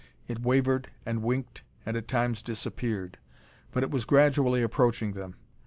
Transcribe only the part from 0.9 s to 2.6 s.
and winked and at times